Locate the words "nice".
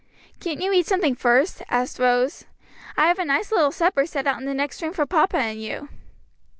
3.25-3.51